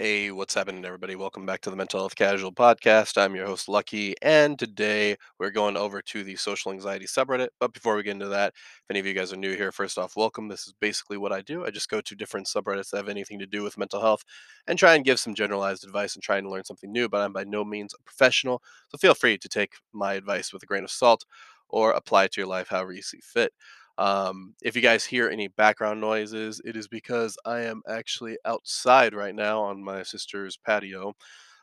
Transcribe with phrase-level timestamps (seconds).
[0.00, 1.16] Hey, what's happening, everybody?
[1.16, 3.18] Welcome back to the Mental Health Casual Podcast.
[3.20, 7.48] I'm your host, Lucky, and today we're going over to the social anxiety subreddit.
[7.58, 9.98] But before we get into that, if any of you guys are new here, first
[9.98, 10.46] off, welcome.
[10.46, 11.66] This is basically what I do.
[11.66, 14.22] I just go to different subreddits that have anything to do with mental health
[14.68, 17.08] and try and give some generalized advice and try and learn something new.
[17.08, 20.62] But I'm by no means a professional, so feel free to take my advice with
[20.62, 21.24] a grain of salt
[21.68, 23.52] or apply it to your life however you see fit.
[23.98, 29.14] Um, if you guys hear any background noises, it is because I am actually outside
[29.14, 31.14] right now on my sister's patio.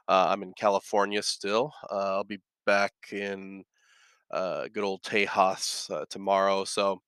[0.08, 1.74] Uh, I'm in California still.
[1.92, 3.64] Uh, I'll be back in
[4.32, 6.66] uh, good old Tejas uh, tomorrow.
[6.66, 7.02] So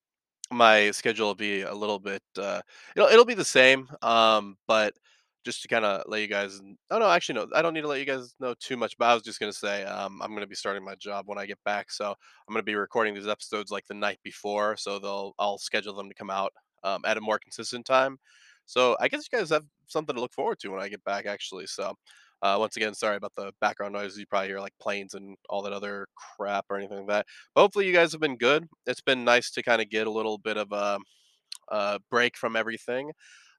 [0.50, 2.60] my schedule will be a little bit uh
[2.96, 4.94] it'll it'll be the same um but
[5.48, 7.88] just to kind of let you guys oh no actually no i don't need to
[7.88, 10.30] let you guys know too much but i was just going to say um i'm
[10.30, 12.74] going to be starting my job when i get back so i'm going to be
[12.74, 16.52] recording these episodes like the night before so they'll i'll schedule them to come out
[16.84, 18.18] um, at a more consistent time
[18.66, 21.26] so i guess you guys have something to look forward to when i get back
[21.26, 21.94] actually so
[22.42, 25.62] uh, once again sorry about the background noises you probably hear like planes and all
[25.62, 28.68] that other crap or anything like that But hopefully you guys have been good.
[28.86, 30.98] It's been nice to kind of get a little bit of a,
[31.70, 33.12] a break from everything.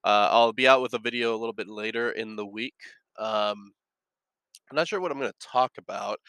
[0.04, 2.76] Uh, I'll be out with a video a little bit later in the week.
[3.18, 3.72] Um,
[4.70, 6.20] I'm not sure what I'm going to talk about.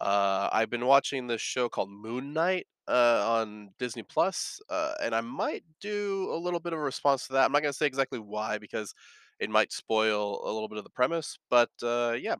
[0.00, 5.14] Uh, I've been watching this show called Moon Knight uh, on Disney Plus, uh, and
[5.14, 7.44] I might do a little bit of a response to that.
[7.44, 8.94] I'm not going to say exactly why because
[9.38, 12.36] it might spoil a little bit of the premise, but uh, yeah.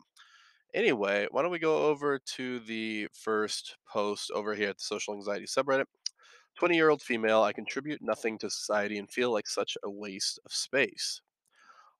[0.73, 5.15] Anyway, why don't we go over to the first post over here at the social
[5.15, 5.85] anxiety subreddit?
[6.61, 10.41] 20 year old female, I contribute nothing to society and feel like such a waste
[10.47, 11.23] of space.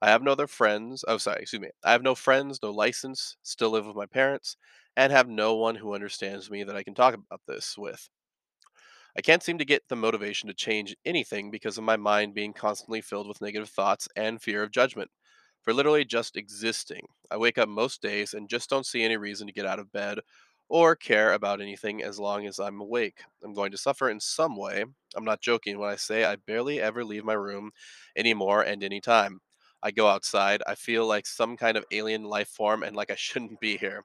[0.03, 1.05] I have no other friends.
[1.09, 1.71] Oh, sorry, excuse me.
[1.85, 4.57] I have no friends, no license, still live with my parents,
[4.97, 8.11] and have no one who understands me that I can talk about this with.
[9.17, 12.53] I can't seem to get the motivation to change anything because of my mind being
[12.53, 15.11] constantly filled with negative thoughts and fear of judgment.
[15.63, 19.47] For literally just existing, I wake up most days and just don't see any reason
[19.47, 20.21] to get out of bed
[20.71, 23.21] or care about anything as long as I'm awake.
[23.45, 24.87] I'm going to suffer in some way.
[25.17, 27.73] I'm not joking when I say I barely ever leave my room
[28.17, 29.41] anymore and anytime.
[29.83, 33.17] I go outside, I feel like some kind of alien life form and like I
[33.19, 34.05] shouldn't be here.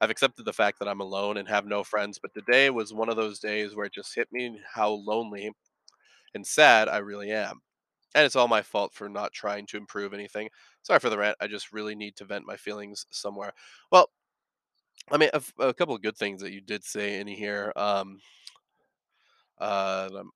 [0.00, 3.10] I've accepted the fact that I'm alone and have no friends, but today was one
[3.10, 5.52] of those days where it just hit me how lonely
[6.34, 7.60] and sad I really am.
[8.14, 10.48] And it's all my fault for not trying to improve anything.
[10.82, 11.36] Sorry for the rant.
[11.40, 13.52] I just really need to vent my feelings somewhere.
[13.92, 14.10] Well,
[15.10, 17.72] I mean, a, couple of good things that you did say in here.
[17.76, 18.18] Um,
[19.58, 20.30] uh, I'm,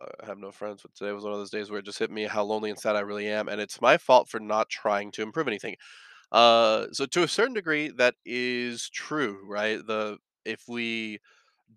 [0.00, 1.98] uh, I have no friends, but today was one of those days where it just
[1.98, 4.68] hit me how lonely and sad I really am, and it's my fault for not
[4.70, 5.76] trying to improve anything.
[6.32, 9.78] Uh, so to a certain degree, that is true, right?
[9.86, 11.20] The if we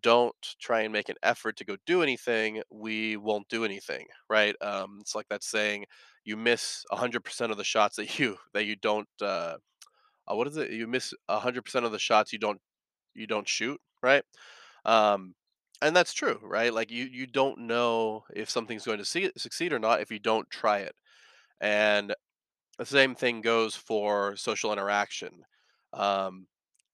[0.02, 4.56] don't try and make an effort to go do anything, we won't do anything, right?
[4.62, 5.86] Um, it's like that saying,
[6.24, 9.08] you miss hundred percent of the shots that you that you don't.
[9.22, 9.58] Uh,
[10.32, 10.72] uh, what is it?
[10.72, 12.60] You miss hundred percent of the shots you don't
[13.16, 14.24] you don't shoot, right?
[14.86, 15.36] Um,
[15.82, 16.74] and that's true, right?
[16.74, 20.20] Like you you don't know if something's going to see, succeed or not if you
[20.20, 20.96] don't try it.
[21.62, 22.14] And
[22.78, 25.32] the same thing goes for social interaction.
[25.94, 26.48] Um,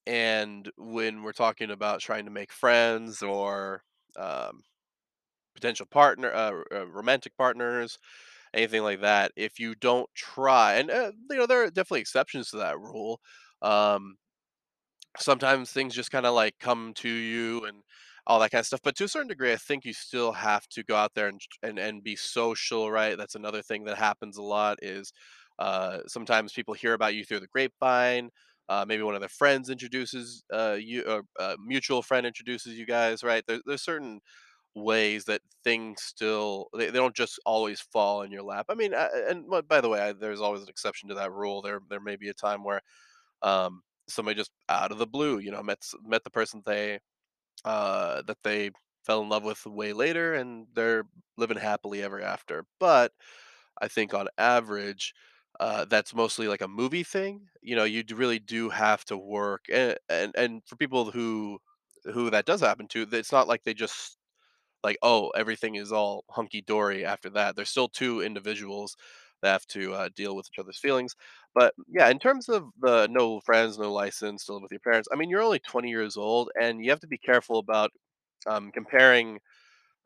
[0.07, 3.83] and when we're talking about trying to make friends or
[4.17, 4.63] um,
[5.55, 7.97] potential partner, uh, uh, romantic partners,
[8.53, 12.50] anything like that, if you don't try, and uh, you know there are definitely exceptions
[12.52, 13.19] to that rule.
[13.62, 14.16] Um,
[15.19, 17.84] sometimes things just kind of like come to you and
[18.25, 18.80] all that kind of stuff.
[18.84, 21.42] But to a certain degree, I think you still have to go out there and
[21.62, 23.18] and and be social, right?
[23.18, 24.78] That's another thing that happens a lot.
[24.81, 25.12] Is
[25.59, 28.30] uh, sometimes people hear about you through the grapevine.
[28.69, 32.86] Uh, maybe one of their friends introduces uh, you, or a mutual friend introduces you
[32.86, 33.44] guys, right?
[33.46, 34.22] There, there's certain
[34.75, 38.66] ways that things still they, they don't just always fall in your lap.
[38.69, 41.61] I mean, uh, and by the way, I, there's always an exception to that rule.
[41.61, 42.81] There there may be a time where
[43.41, 47.00] um, somebody just out of the blue, you know, met met the person they
[47.66, 48.72] uh, that they
[49.06, 51.03] fell in love with way later, and they're
[51.38, 52.66] living happily ever after.
[52.79, 53.12] But
[53.81, 55.13] I think on average,
[55.59, 57.47] uh, that's mostly like a movie thing.
[57.62, 61.59] You know, you really do have to work, and and and for people who
[62.13, 64.18] who that does happen to, it's not like they just
[64.83, 67.56] like, oh, everything is all hunky dory after that.
[67.56, 68.95] There's still two individuals
[69.41, 71.15] that have to uh, deal with each other's feelings.
[71.53, 75.09] But yeah, in terms of the no friends, no license to live with your parents,
[75.12, 77.91] I mean, you're only 20 years old, and you have to be careful about
[78.47, 79.39] um, comparing.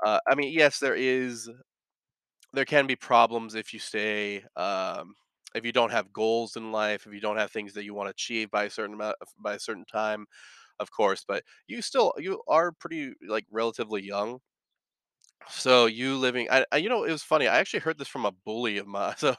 [0.05, 1.49] Uh, I mean, yes, there is,
[2.53, 5.13] there can be problems if you stay, um,
[5.55, 8.07] if you don't have goals in life, if you don't have things that you want
[8.07, 10.25] to achieve by a certain amount, by a certain time,
[10.79, 11.23] of course.
[11.27, 14.39] But you still, you are pretty like relatively young
[15.49, 17.47] So you living I, I you know, it was funny.
[17.47, 19.15] I actually heard this from a bully of mine.
[19.17, 19.35] So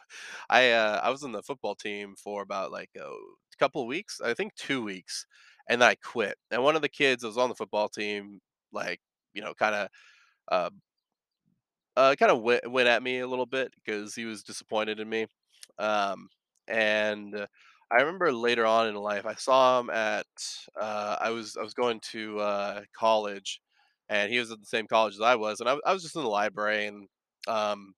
[0.49, 3.11] I uh I was in the football team for about like a
[3.59, 5.27] couple of weeks, I think 2 weeks,
[5.69, 6.37] and then I quit.
[6.51, 8.41] And one of the kids that was on the football team
[8.73, 9.01] like,
[9.35, 9.89] you know, kind of
[10.53, 10.71] uh
[11.97, 15.09] uh kind of went, went at me a little bit because he was disappointed in
[15.09, 15.27] me.
[15.79, 16.29] Um
[16.69, 17.47] and uh,
[17.91, 20.27] I remember later on in life I saw him at
[20.81, 23.61] uh I was I was going to uh college
[24.09, 26.17] and he was at the same college as I was and I, I was just
[26.17, 27.09] in the library and
[27.49, 27.95] um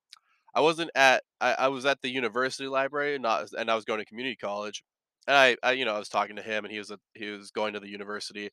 [0.55, 4.01] I wasn't at I, I was at the university library not and I was going
[4.01, 4.85] to community college
[5.29, 7.29] and I, I you know I was talking to him and he was a, he
[7.31, 8.51] was going to the university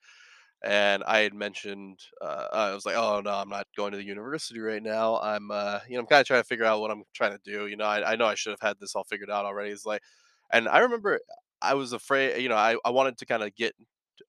[0.64, 4.04] and I had mentioned, uh, I was like, "Oh no, I'm not going to the
[4.04, 5.20] university right now.
[5.20, 7.40] I'm, uh, you know, I'm kind of trying to figure out what I'm trying to
[7.44, 7.68] do.
[7.68, 9.86] You know, I, I know I should have had this all figured out already." It's
[9.86, 10.02] like,
[10.52, 11.20] and I remember
[11.62, 12.42] I was afraid.
[12.42, 13.74] You know, I, I wanted to kind of get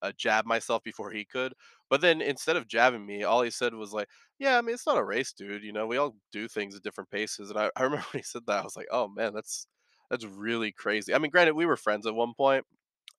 [0.03, 1.55] uh, jab myself before he could,
[1.91, 4.09] but then instead of jabbing me, all he said was like,
[4.39, 5.63] "Yeah, I mean, it's not a race, dude.
[5.65, 8.25] You know, we all do things at different paces." And I, I remember when he
[8.25, 9.67] said that, I was like, "Oh man, that's
[10.11, 12.65] that's really crazy." I mean, granted, we were friends at one point,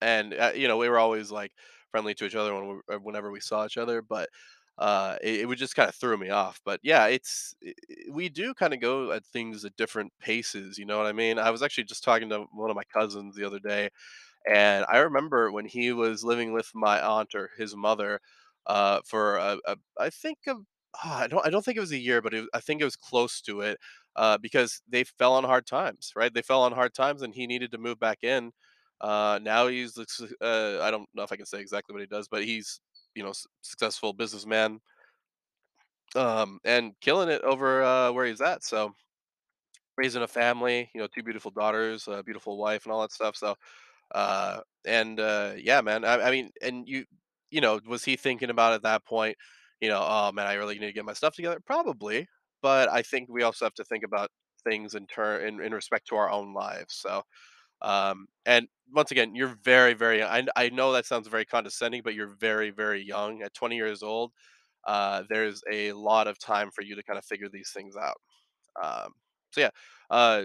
[0.01, 1.51] and uh, you know, we were always like
[1.91, 4.29] friendly to each other when we, uh, whenever we saw each other, but
[4.77, 6.61] uh, it, it would just kind of throw me off.
[6.63, 10.77] But yeah, it's i i- we do kind of go at things at different paces.
[10.77, 11.37] You know what I mean?
[11.39, 13.89] I was actually just talking to one of my cousins the other day,
[14.49, 18.19] and I remember when he was living with my aunt or his mother
[18.67, 21.97] uh, for a, a, I think ah, I don't I don't think it was a
[21.97, 23.79] year, but it, I think it was close to it
[24.15, 26.33] uh, because they fell on hard times, right?
[26.33, 28.51] They fell on hard times, and he needed to move back in.
[29.01, 32.27] Uh, now he's uh, I don't know if I can say exactly what he does,
[32.27, 32.81] but he's
[33.15, 34.79] you know successful businessman
[36.15, 38.63] um, and killing it over uh, where he's at.
[38.63, 38.93] So
[39.97, 43.35] raising a family, you know, two beautiful daughters, a beautiful wife, and all that stuff.
[43.35, 43.55] So
[44.13, 46.05] uh, and uh, yeah, man.
[46.05, 47.05] I, I mean, and you,
[47.51, 49.37] you know, was he thinking about at that point?
[49.81, 51.59] You know, oh man, I really need to get my stuff together.
[51.65, 52.27] Probably,
[52.61, 54.29] but I think we also have to think about
[54.67, 56.95] things in turn in, in respect to our own lives.
[56.95, 57.23] So,
[57.81, 60.23] um, and once again, you're very, very.
[60.23, 63.41] I I know that sounds very condescending, but you're very, very young.
[63.43, 64.31] At 20 years old,
[64.87, 68.17] uh, there's a lot of time for you to kind of figure these things out.
[68.81, 69.11] Um,
[69.51, 69.69] so yeah,
[70.09, 70.43] uh,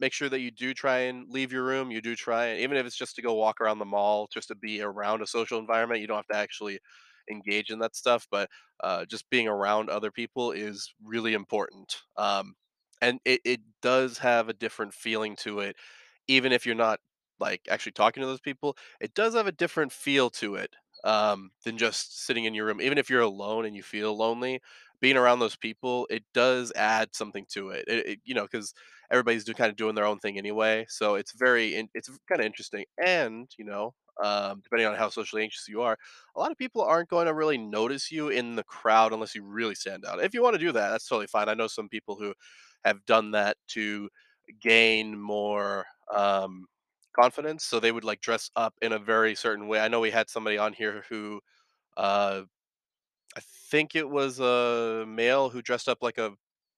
[0.00, 1.90] make sure that you do try and leave your room.
[1.90, 4.48] You do try, and even if it's just to go walk around the mall, just
[4.48, 6.00] to be around a social environment.
[6.00, 6.78] You don't have to actually
[7.30, 8.48] engage in that stuff, but
[8.82, 12.02] uh, just being around other people is really important.
[12.16, 12.54] Um,
[13.02, 15.76] and it, it does have a different feeling to it,
[16.28, 17.00] even if you're not
[17.38, 18.76] like actually talking to those people.
[19.00, 22.80] It does have a different feel to it um, than just sitting in your room.
[22.80, 24.60] Even if you're alone and you feel lonely,
[25.00, 27.84] being around those people, it does add something to it.
[27.86, 28.72] It, it you know, because
[29.10, 32.46] everybody's do kind of doing their own thing anyway, so it's very it's kind of
[32.46, 32.84] interesting.
[33.04, 35.96] And you know, um, depending on how socially anxious you are,
[36.36, 39.42] a lot of people aren't going to really notice you in the crowd unless you
[39.44, 40.22] really stand out.
[40.22, 41.48] If you want to do that, that's totally fine.
[41.48, 42.34] I know some people who
[42.84, 44.08] have done that to
[44.60, 46.66] gain more um,
[47.14, 49.80] confidence, so they would like dress up in a very certain way.
[49.80, 51.40] I know we had somebody on here who
[51.96, 52.42] uh
[53.36, 56.32] I think it was a male who dressed up like a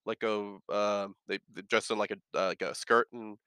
[0.08, 1.38] like a um, they,
[1.68, 3.38] dressed in like a uh, like a skirt and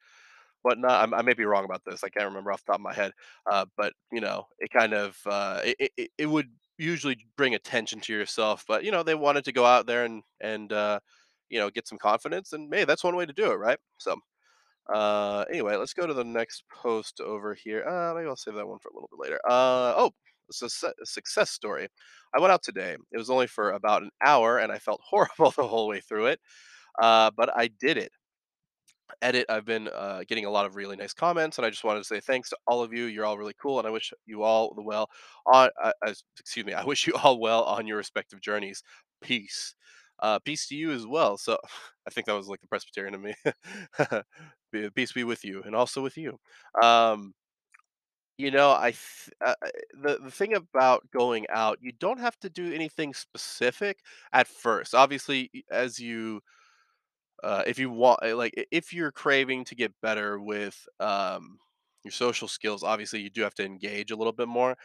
[0.62, 1.04] whatnot.
[1.04, 2.04] I'm, I may be wrong about this.
[2.04, 3.12] I can't remember off the top of my head.
[3.52, 8.00] Uh, but you know, it kind of uh, it, it it would usually bring attention
[8.02, 8.64] to yourself.
[8.68, 11.00] But you know, they wanted to go out there and and uh,
[11.50, 13.80] you know get some confidence, and hey, that's one way to do it, right?
[13.98, 14.16] So
[14.94, 17.88] uh, anyway, let's go to the next post over here.
[17.88, 19.40] Uh, maybe I'll save that one for a little bit later.
[19.48, 20.12] Uh, oh,
[20.52, 21.88] success story.
[22.36, 22.96] I went out today.
[23.12, 26.28] It was only for about an hour, and I felt horrible the whole way through
[26.28, 26.40] it.
[27.02, 28.12] Uh, but I did it.
[29.22, 29.46] Edit.
[29.50, 32.06] I've been uh, getting a lot of really nice comments, and I just wanted to
[32.06, 33.06] say thanks to all of you.
[33.06, 35.10] You're all really cool, and I wish you all the well.
[35.54, 35.92] On, uh,
[36.40, 36.74] excuse me.
[36.74, 38.84] I wish you all well on your respective journeys.
[39.22, 39.76] Peace.
[40.20, 41.38] Uh, peace to you as well.
[41.38, 41.58] So,
[42.08, 43.34] I think that was like the Presbyterian of me.
[44.96, 46.38] Peace be with you, and also with you.
[46.82, 47.34] Um,
[48.38, 49.68] you know, I th- uh, uh,
[50.02, 54.00] the the thing about going out, you don't have to do anything specific
[54.34, 54.96] at first.
[54.96, 56.42] Obviously, as you
[57.44, 61.58] uh, if you want uh, like if you're craving to get better with um,
[62.04, 64.76] your social skills obviously you do have to engage a little bit more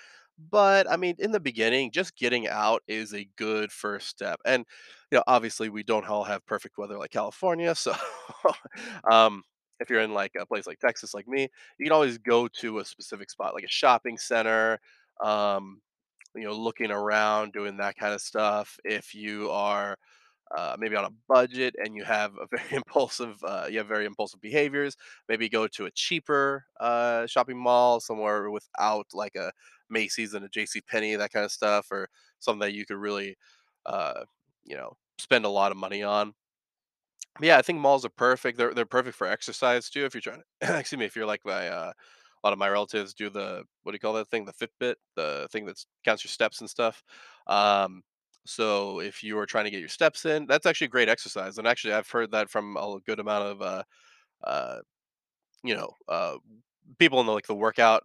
[0.50, 4.64] but i mean in the beginning just getting out is a good first step and
[5.10, 7.94] you know obviously we don't all have perfect weather like california so
[9.10, 9.42] um,
[9.80, 12.78] if you're in like a place like texas like me you can always go to
[12.78, 14.78] a specific spot like a shopping center
[15.22, 15.80] um,
[16.34, 19.96] you know looking around doing that kind of stuff if you are
[20.56, 24.04] uh, maybe on a budget and you have a very impulsive uh, you have very
[24.04, 24.96] impulsive behaviors
[25.28, 29.50] maybe go to a cheaper uh, shopping mall somewhere without like a
[29.90, 33.36] macy's and a jc Penney, that kind of stuff or something that you could really
[33.86, 34.24] uh,
[34.64, 36.34] you know spend a lot of money on.
[37.40, 38.56] Yeah, I think malls are perfect.
[38.58, 40.04] They're they're perfect for exercise too.
[40.04, 42.68] If you're trying to, excuse me, if you're like my uh, a lot of my
[42.68, 44.44] relatives do the what do you call that thing?
[44.46, 47.02] The Fitbit, the thing that counts your steps and stuff.
[47.46, 48.02] Um,
[48.46, 51.58] so if you are trying to get your steps in, that's actually a great exercise.
[51.58, 53.82] And actually, I've heard that from a good amount of uh,
[54.44, 54.78] uh,
[55.64, 56.36] you know, uh,
[56.98, 58.02] people in the like the workout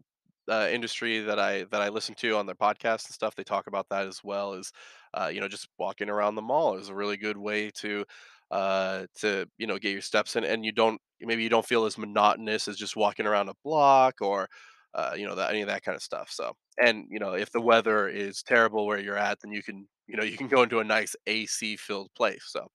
[0.49, 3.67] uh, industry that I that I listen to on their podcasts and stuff, they talk
[3.67, 4.71] about that as well as
[5.13, 8.05] uh, you know just walking around the mall is a really good way to
[8.51, 11.85] uh to you know get your steps in and you don't maybe you don't feel
[11.85, 14.47] as monotonous as just walking around a block or
[14.93, 17.51] uh you know that any of that kind of stuff so and you know if
[17.51, 20.63] the weather is terrible where you're at then you can you know you can go
[20.63, 22.67] into a nice AC filled place so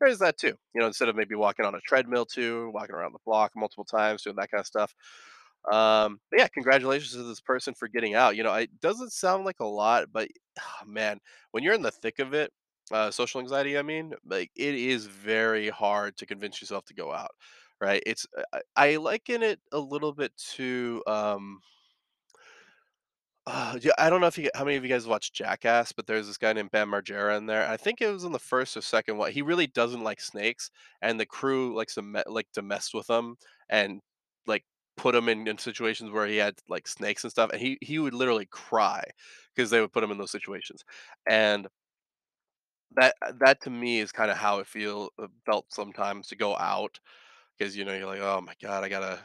[0.00, 0.54] there's that too.
[0.74, 3.84] You know, instead of maybe walking on a treadmill too, walking around the block multiple
[3.84, 4.92] times, doing that kind of stuff.
[5.70, 8.36] Um, but yeah, congratulations to this person for getting out.
[8.36, 11.18] You know, it doesn't sound like a lot, but ah, man,
[11.52, 12.50] when you're in the thick of it,
[12.92, 17.12] uh, social anxiety, I mean, like it is very hard to convince yourself to go
[17.12, 17.30] out,
[17.80, 18.02] right?
[18.06, 21.60] It's I, I liken it a little bit to um
[23.46, 26.06] uh, yeah, I don't know if you how many of you guys watch Jackass, but
[26.06, 27.68] there's this guy named Bam Margera in there.
[27.68, 29.32] I think it was in the first or second one.
[29.32, 30.70] He really doesn't like snakes,
[31.02, 33.36] and the crew likes to me- like to mess with him
[33.68, 34.00] and
[34.46, 34.64] like
[34.96, 37.98] put him in, in situations where he had like snakes and stuff, and he he
[37.98, 39.02] would literally cry
[39.56, 40.84] because they would put him in those situations.
[41.26, 41.66] And
[42.96, 46.56] that that to me is kind of how it feel uh, felt sometimes to go
[46.56, 46.98] out
[47.58, 49.20] because you know, you're like, "Oh my god, I gotta"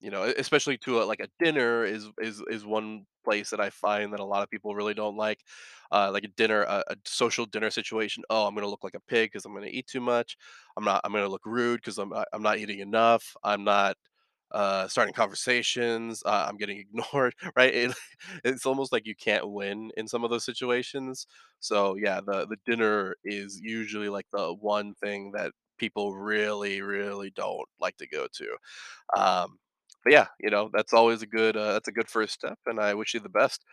[0.00, 3.70] you know, especially to a like a dinner is is is one place that I
[3.70, 5.40] find that a lot of people really don't like.
[5.92, 9.00] Uh, like a dinner a a social dinner situation, "Oh, I'm gonna look like a
[9.00, 10.36] pig because I'm gonna eat too much.
[10.76, 13.36] I'm not I'm gonna look rude 'cause I'm not I'm not eating enough.
[13.44, 13.96] I'm not,
[14.52, 16.22] uh, starting conversations.
[16.24, 17.74] Uh, I'm getting ignored," right?
[17.74, 17.94] It
[18.44, 21.26] it's almost like you can't win in some of those situations.
[21.60, 27.30] So, yeah, the the dinner is usually, like, the one thing that people really, really
[27.30, 28.56] don't like to go to.
[29.16, 29.58] Um,
[30.04, 32.80] but yeah, you know, that's always a good uh, that's a good first step, and
[32.80, 33.64] I wish you the best.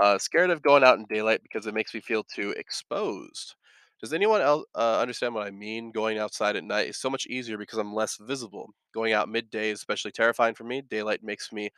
[0.00, 3.54] Uh, scared of going out in daylight because it makes me feel too exposed.
[4.00, 5.90] Does anyone else uh, understand what I mean?
[5.90, 8.70] Going outside at night is so much easier because I'm less visible.
[8.94, 10.82] Going out midday is especially terrifying for me.
[10.82, 11.70] Daylight makes me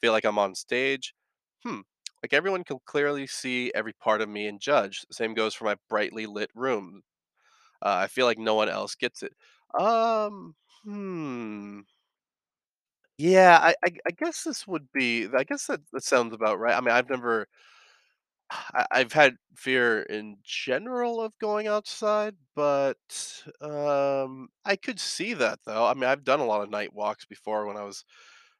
[0.00, 1.14] feel like I'm on stage.
[1.64, 1.80] Hmm.
[2.22, 5.02] Like everyone can clearly see every part of me and judge.
[5.08, 7.02] The same goes for my brightly lit room.
[7.82, 9.34] Uh, I feel like no one else gets it.
[9.78, 10.54] Um,
[10.84, 11.80] hmm.
[13.18, 15.26] Yeah, I, I I guess this would be.
[15.36, 16.76] I guess that, that sounds about right.
[16.76, 17.48] I mean, I've never.
[18.90, 25.84] I've had fear in general of going outside, but um, I could see that though.
[25.86, 28.04] I mean, I've done a lot of night walks before when I was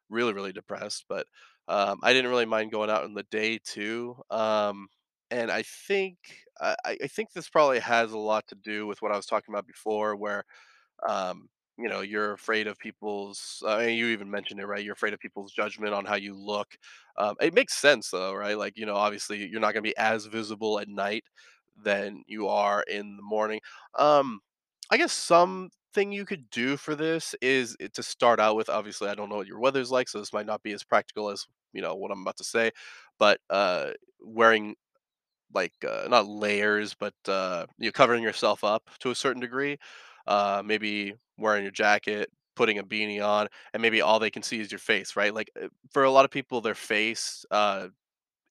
[0.09, 1.27] really, really depressed, but
[1.67, 4.17] um, I didn't really mind going out in the day too.
[4.29, 4.87] Um,
[5.31, 6.17] and I think
[6.59, 9.25] I, I I think this probably has a lot to do with what I was
[9.27, 10.43] talking about before, where
[11.07, 15.13] um, you know you're afraid of people's uh, you even mentioned it right you're afraid
[15.13, 16.77] of people's judgment on how you look
[17.17, 19.97] um, it makes sense though right like you know obviously you're not going to be
[19.97, 21.23] as visible at night
[21.81, 23.59] than you are in the morning
[23.97, 24.39] um,
[24.91, 29.15] i guess something you could do for this is to start out with obviously i
[29.15, 31.81] don't know what your weather's like so this might not be as practical as you
[31.81, 32.71] know what i'm about to say
[33.17, 34.75] but uh, wearing
[35.53, 39.77] like uh, not layers, but uh, you're covering yourself up to a certain degree.
[40.29, 44.61] Uh, maybe wearing your jacket, putting a beanie on, and maybe all they can see
[44.61, 45.35] is your face, right?
[45.35, 47.89] Like uh, for a lot of people, their face uh,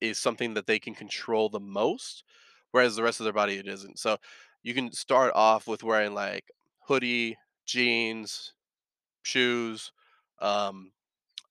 [0.00, 2.24] is something that they can control the most,
[2.72, 3.98] whereas the rest of their body it isn't.
[3.98, 4.18] So
[4.62, 6.44] you can start off with wearing like
[6.88, 8.54] hoodie, jeans,
[9.22, 9.92] shoes,
[10.40, 10.92] um,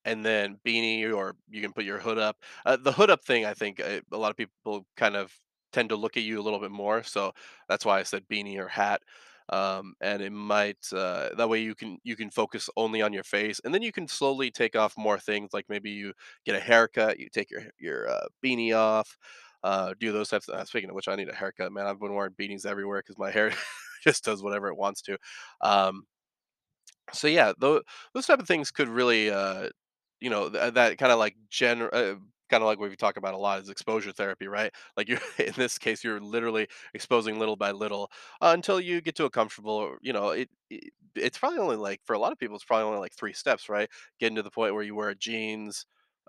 [0.05, 2.37] and then beanie or you can put your hood up.
[2.65, 5.33] Uh, the hood up thing, I think uh, a lot of people kind of
[5.73, 7.33] tend to look at you a little bit more, so
[7.69, 9.01] that's why I said beanie or hat.
[9.49, 13.23] Um, and it might uh, that way you can you can focus only on your
[13.23, 16.13] face, and then you can slowly take off more things, like maybe you
[16.45, 19.17] get a haircut, you take your your uh, beanie off,
[19.63, 20.49] uh, do those types.
[20.49, 21.87] Of, uh, speaking of which, I need a haircut, man.
[21.87, 23.51] I've been wearing beanies everywhere because my hair
[24.03, 25.17] just does whatever it wants to.
[25.61, 26.03] Um,
[27.13, 27.81] so yeah, those
[28.13, 29.69] those type of things could really, uh,
[30.19, 32.15] you know, th- that kind of like gen, uh,
[32.49, 34.73] kind of like what we talk about a lot is exposure therapy, right?
[34.95, 38.11] Like you're in this case, you're literally exposing little by little
[38.41, 39.95] uh, until you get to a comfortable.
[40.01, 42.85] You know, it, it it's probably only like for a lot of people, it's probably
[42.85, 43.89] only like three steps, right?
[44.19, 45.85] Getting to the point where you wear jeans,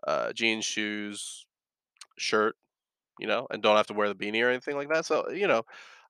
[0.07, 1.47] uh, jeans, shoes,
[2.19, 2.57] shirt,
[3.19, 5.07] you know, and don't have to wear the beanie or anything like that.
[5.07, 5.63] So you know,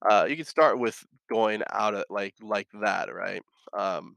[0.09, 3.43] uh, you can start with going out at like like that, right?
[3.77, 4.17] Um,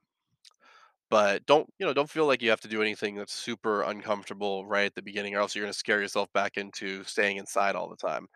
[1.12, 4.66] but don't, you know, don't feel like you have to do anything that's super uncomfortable
[4.68, 7.90] right at the beginning, or else you're gonna scare yourself back into staying inside all
[7.90, 8.28] the time.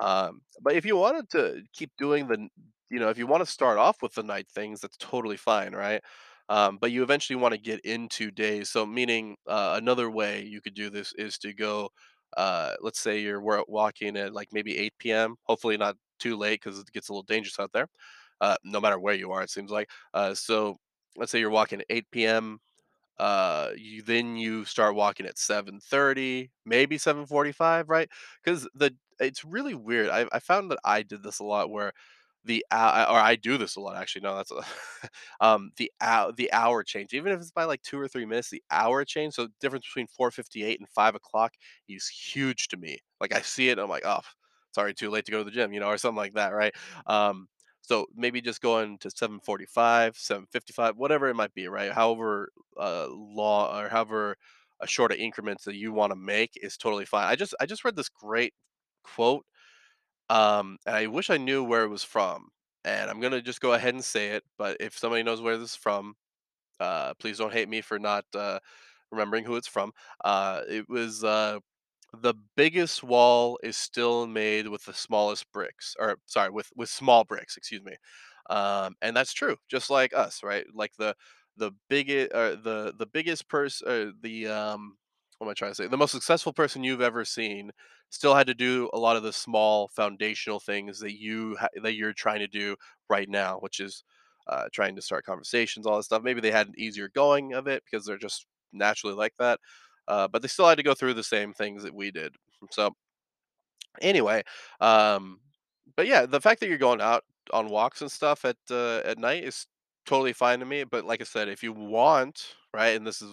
[0.00, 2.48] Um, but if you wanted to keep doing the
[2.90, 5.74] you know, if you want to start off with the night things, that's totally fine,
[5.74, 6.00] right?
[6.48, 8.70] Um, but you eventually want to get into days.
[8.70, 11.90] So, meaning uh, another way you could do this is to go.
[12.36, 15.34] Uh, let's say you're wa- walking at like maybe 8 p.m.
[15.44, 17.88] Hopefully not too late because it gets a little dangerous out there.
[18.40, 19.88] Uh, no matter where you are, it seems like.
[20.14, 20.76] Uh, so
[21.18, 22.60] let's say you're walking at 8 p.m
[23.18, 28.08] uh you then you start walking at 7:30, maybe 7:45, right?
[28.44, 30.10] Cuz the it's really weird.
[30.10, 31.92] I I found that I did this a lot where
[32.44, 34.22] the hou- or I do this a lot actually.
[34.22, 34.62] No, that's a,
[35.40, 37.14] um the hour the hour change.
[37.14, 39.86] Even if it's by like 2 or 3 minutes, the hour change, so the difference
[39.86, 41.54] between 4:58 and 5 o'clock
[41.88, 42.98] is huge to me.
[43.20, 44.20] Like I see it I'm like, "Oh,
[44.72, 46.74] sorry, too late to go to the gym," you know, or something like that, right?
[47.06, 47.48] Um
[47.86, 51.92] so maybe just going to 7:45, 7:55, whatever it might be, right?
[51.92, 54.36] However uh, law or however
[54.80, 57.26] a short of increments that you want to make is totally fine.
[57.26, 58.54] I just I just read this great
[59.04, 59.46] quote,
[60.30, 62.48] um, and I wish I knew where it was from.
[62.84, 64.44] And I'm gonna just go ahead and say it.
[64.58, 66.14] But if somebody knows where this is from,
[66.80, 68.60] uh, please don't hate me for not uh,
[69.12, 69.92] remembering who it's from.
[70.24, 71.60] Uh, it was uh,
[72.22, 77.24] the biggest wall is still made with the smallest bricks, or sorry, with with small
[77.24, 77.56] bricks.
[77.56, 77.96] Excuse me,
[78.50, 79.56] um, and that's true.
[79.68, 80.64] Just like us, right?
[80.74, 81.14] Like the
[81.56, 84.96] the biggest, uh, the the biggest person, uh, the um,
[85.38, 85.86] what am I trying to say?
[85.88, 87.70] The most successful person you've ever seen
[88.10, 91.94] still had to do a lot of the small foundational things that you ha- that
[91.94, 92.76] you're trying to do
[93.10, 94.04] right now, which is
[94.48, 96.22] uh, trying to start conversations, all this stuff.
[96.22, 99.58] Maybe they had an easier going of it because they're just naturally like that
[100.08, 102.34] uh, but they still had to go through the same things that we did.
[102.70, 102.94] So
[104.00, 104.42] anyway,
[104.80, 105.40] um,
[105.96, 109.18] but yeah, the fact that you're going out on walks and stuff at uh, at
[109.18, 109.66] night is
[110.04, 110.84] totally fine to me.
[110.84, 113.32] But like I said, if you want, right, and this is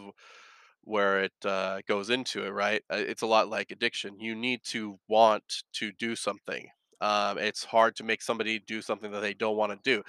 [0.84, 2.84] where it uh, goes into it, right?
[2.92, 4.20] uh, It's a lot like addiction.
[4.20, 6.68] You need to want to do something.
[7.02, 10.04] Um, it's hard to make somebody do something that they don't want to do.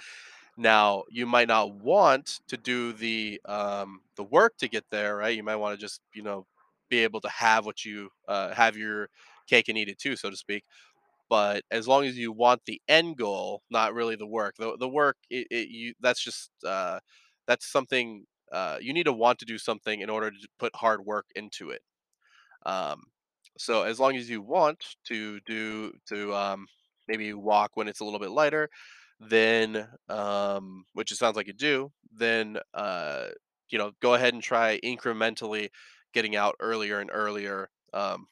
[0.56, 5.36] Now, you might not want to do the um, the work to get there, right?
[5.36, 6.46] You might want to just, you know,
[6.90, 9.08] be able to have what you uh, have your
[9.48, 10.64] cake and eat it too, so to speak.
[11.28, 14.56] But as long as you want the end goal, not really the work.
[14.58, 17.00] The the work, it, it you that's just uh,
[17.46, 21.04] that's something uh, you need to want to do something in order to put hard
[21.04, 21.82] work into it.
[22.66, 23.04] Um,
[23.58, 26.66] so as long as you want to do to um,
[27.08, 28.68] maybe walk when it's a little bit lighter,
[29.20, 33.28] then um, which it sounds like you do, then uh,
[33.70, 35.68] you know go ahead and try incrementally
[36.14, 37.70] getting out earlier and earlier.
[37.92, 38.26] Um,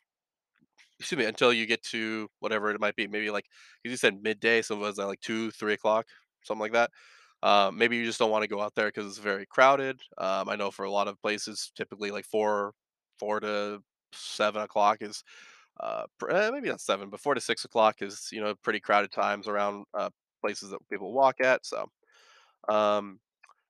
[0.99, 3.07] excuse me, until you get to whatever it might be.
[3.07, 3.47] Maybe like
[3.85, 6.07] you said midday, so was that like two, three o'clock,
[6.45, 6.91] something like that.
[7.43, 10.01] Um, maybe you just don't want to go out there because it's very crowded.
[10.19, 12.73] Um, I know for a lot of places, typically like four,
[13.19, 15.25] four to seven o'clock is
[15.81, 19.11] uh, eh, maybe not seven, but four to six o'clock is you know pretty crowded
[19.11, 21.67] times around uh, places that people walk at.
[21.67, 21.91] So
[22.69, 23.19] um,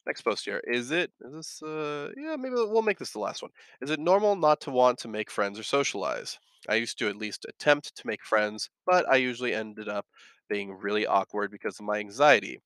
[0.07, 0.61] Next post here.
[0.67, 3.53] Is it is this uh yeah, maybe we'll make this the last one.
[3.81, 6.39] Is it normal not to want to make friends or socialize?
[6.69, 10.07] I used to at least attempt to make friends, but I usually ended up
[10.49, 12.61] being really awkward because of my anxiety.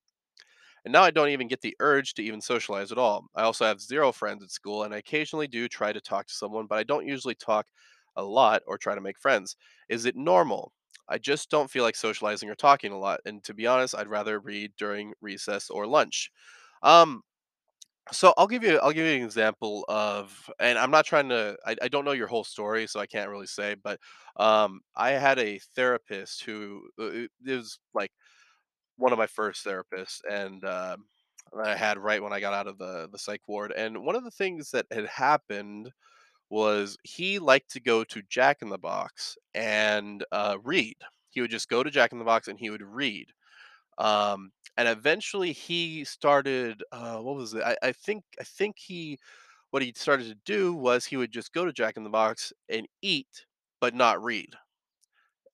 [0.85, 3.27] And now I don't even get the urge to even socialize at all.
[3.35, 6.35] I also have zero friends at school and I occasionally do try to talk to
[6.35, 7.67] someone, but I don't usually talk
[8.17, 9.57] a lot or try to make friends.
[9.89, 10.73] Is it normal?
[11.09, 14.09] I just don't feel like socializing or talking a lot, and to be honest, I'd
[14.09, 16.31] rather read during recess or lunch.
[16.87, 17.23] Um,
[18.13, 21.57] so I'll give you I'll give you an example of and I'm not trying to
[21.67, 24.01] I, I don't know your whole story, so I can't really say, but
[24.37, 28.11] um I had a therapist who uh, it was like
[28.97, 31.07] one of my first therapists and um
[31.57, 33.73] that I had right when I got out of the the psych ward.
[33.77, 35.91] And one of the things that had happened
[36.51, 40.97] was he liked to go to Jack in the Box and uh, read.
[41.31, 43.29] He would just go to Jack in the Box and he would read.
[43.99, 47.63] Um, and eventually he started uh, what was it?
[47.65, 49.19] I, I think I think he
[49.71, 52.53] what he started to do was he would just go to Jack in the Box
[52.69, 53.47] and eat,
[53.81, 54.55] but not read.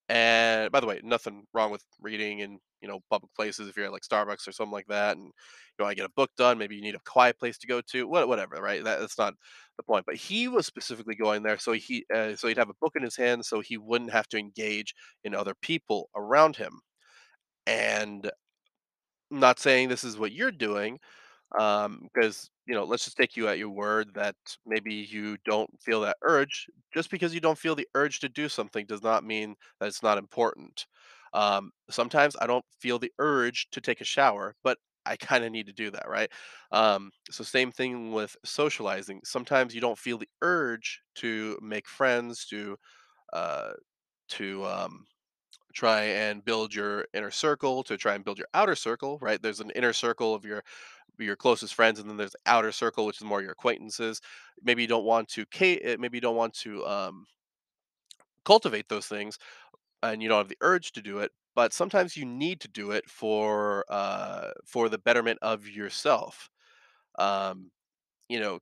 [0.08, 3.86] And by the way, nothing wrong with reading in you know public places if you're
[3.86, 6.58] at like Starbucks or something like that, and you want to get a book done.
[6.58, 8.06] Maybe you need a quiet place to go to.
[8.08, 8.82] What whatever, right?
[8.84, 9.34] That, that's not
[9.76, 10.04] the point.
[10.06, 13.02] But he was specifically going there so he uh, so he'd have a book in
[13.02, 16.80] his hand, so he wouldn't have to engage in other people around him.
[17.66, 18.30] And
[19.32, 21.00] I'm not saying this is what you're doing,
[21.58, 25.70] um because you know let's just take you at your word that maybe you don't
[25.82, 26.68] feel that urge.
[26.94, 30.02] Just because you don't feel the urge to do something does not mean that it's
[30.02, 30.86] not important.
[31.34, 35.52] Um sometimes i don't feel the urge to take a shower but i kind of
[35.52, 36.30] need to do that right?
[36.72, 39.20] Um so same thing with socializing.
[39.24, 42.76] Sometimes you don't feel the urge to make friends to
[43.34, 43.72] uh
[44.30, 45.04] to um
[45.72, 49.42] try and build your inner circle to try and build your outer circle right?
[49.42, 50.64] There's an inner circle of your
[51.18, 54.20] your closest friends and then there's the outer circle which is more your acquaintances.
[54.62, 57.26] Maybe you don't want to uh, maybe you don't want to um,
[58.44, 59.38] cultivate those things
[60.02, 62.92] and you don't have the urge to do it but sometimes you need to do
[62.92, 66.50] it for uh, for the betterment of yourself.
[67.18, 67.70] Um,
[68.28, 68.60] you know,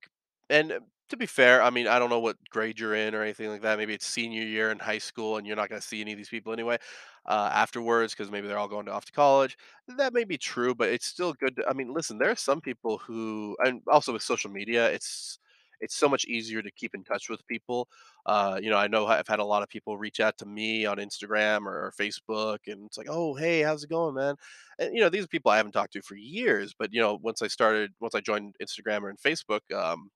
[0.51, 3.51] and to be fair, I mean, I don't know what grade you're in or anything
[3.51, 3.79] like that.
[3.79, 6.19] Maybe it's senior year in high school and you're not going to see any of
[6.19, 6.79] these people anyway
[7.27, 9.57] uh, afterwards because maybe they're all going to off to college.
[9.89, 11.57] That may be true, but it's still good.
[11.57, 15.39] To, I mean, listen, there are some people who, and also with social media, it's
[15.81, 17.89] it's so much easier to keep in touch with people.
[18.27, 20.85] Uh, you know, I know I've had a lot of people reach out to me
[20.85, 24.37] on Instagram or, or Facebook, and it's like, "Oh, hey, how's it going, man?"
[24.79, 26.75] And you know, these are people I haven't talked to for years.
[26.79, 30.11] But you know, once I started, once I joined Instagram and Facebook, um,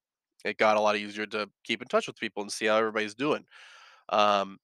[0.44, 3.14] it got a lot easier to keep in touch with people and see how everybody's
[3.14, 3.44] doing.
[4.10, 4.58] Um,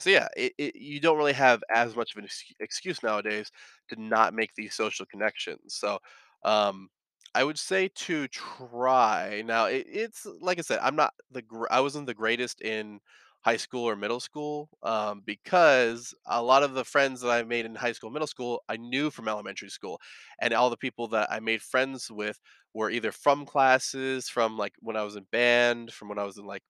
[0.00, 2.28] so yeah, it, it, you don't really have as much of an
[2.60, 3.50] excuse nowadays
[3.88, 5.74] to not make these social connections.
[5.74, 5.98] So
[6.44, 6.88] um,
[7.34, 9.42] I would say to try.
[9.44, 13.00] Now it, it's like I said, I'm not the gr- I wasn't the greatest in
[13.48, 17.66] high school or middle school um, because a lot of the friends that I made
[17.66, 20.00] in high school, middle school, I knew from elementary school,
[20.40, 22.40] and all the people that I made friends with
[22.74, 26.38] were either from classes, from like when I was in band, from when I was
[26.38, 26.62] in like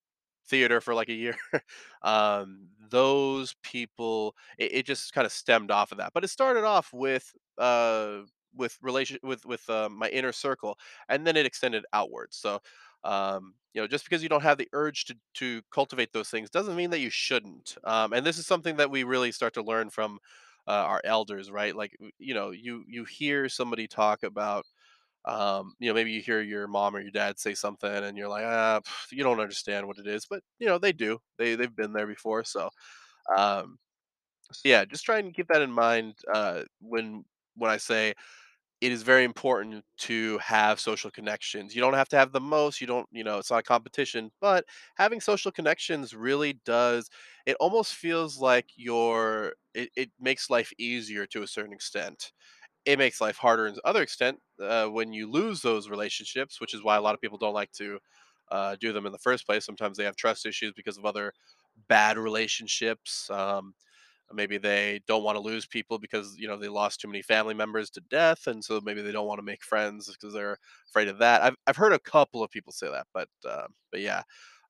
[0.46, 1.36] theater for like a year
[2.02, 6.64] um, those people it, it just kind of stemmed off of that but it started
[6.64, 8.20] off with uh
[8.54, 12.58] with relation with with uh, my inner circle and then it extended outwards so
[13.04, 16.50] um you know just because you don't have the urge to to cultivate those things
[16.50, 19.62] doesn't mean that you shouldn't um and this is something that we really start to
[19.62, 20.18] learn from
[20.66, 24.64] uh, our elders right like you know you you hear somebody talk about
[25.24, 28.28] um, you know, maybe you hear your mom or your dad say something and you're
[28.28, 31.18] like, ah, pff, you don't understand what it is, but you know, they do.
[31.38, 32.44] They they've been there before.
[32.44, 32.70] So,
[33.36, 33.78] um,
[34.52, 37.24] so yeah, just try and keep that in mind uh, when
[37.58, 38.14] when I say
[38.80, 41.74] it is very important to have social connections.
[41.74, 42.80] You don't have to have the most.
[42.80, 44.64] You don't, you know, it's not a competition, but
[44.96, 47.10] having social connections really does.
[47.46, 49.54] It almost feels like your.
[49.74, 52.32] It, it makes life easier to a certain extent
[52.84, 56.82] it makes life harder in other extent uh, when you lose those relationships, which is
[56.82, 57.98] why a lot of people don't like to
[58.50, 59.64] uh, do them in the first place.
[59.64, 61.32] Sometimes they have trust issues because of other
[61.88, 63.28] bad relationships.
[63.30, 63.74] Um,
[64.32, 67.54] maybe they don't want to lose people because you know they lost too many family
[67.54, 70.58] members to death, and so maybe they don't want to make friends because they're
[70.90, 71.42] afraid of that.
[71.42, 74.22] I've I've heard a couple of people say that, but uh, but yeah,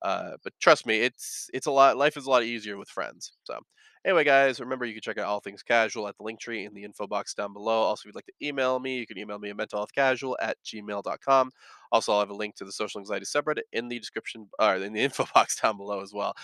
[0.02, 1.96] uh, but trust me, it's it's a lot.
[1.96, 3.32] Life is a lot easier with friends.
[3.44, 3.58] So
[4.04, 6.74] anyway, guys, remember you can check out all things casual at the link tree in
[6.74, 7.82] the info box down below.
[7.82, 11.50] Also, if you'd like to email me, you can email me at mentalhealthcasual at gmail.com.
[11.92, 14.92] Also, I'll have a link to the social anxiety subreddit in the description or in
[14.92, 16.34] the info box down below as well.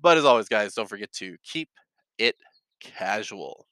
[0.00, 1.68] But as always, guys, don't forget to keep
[2.18, 2.36] it
[2.82, 3.66] casual.